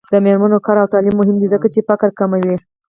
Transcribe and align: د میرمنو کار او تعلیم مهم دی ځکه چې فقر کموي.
د 0.13 0.13
میرمنو 0.25 0.57
کار 0.65 0.77
او 0.81 0.91
تعلیم 0.93 1.15
مهم 1.19 1.35
دی 1.41 1.47
ځکه 1.53 1.67
چې 1.73 1.85
فقر 1.89 2.09
کموي. 2.19 2.55